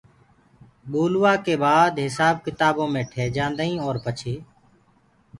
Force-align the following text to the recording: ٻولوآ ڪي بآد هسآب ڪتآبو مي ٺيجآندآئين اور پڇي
ٻولوآ 0.91 1.33
ڪي 1.45 1.55
بآد 1.63 1.93
هسآب 2.05 2.35
ڪتآبو 2.45 2.83
مي 2.93 3.01
ٺيجآندآئين 3.11 3.77
اور 3.85 3.95
پڇي 4.05 4.35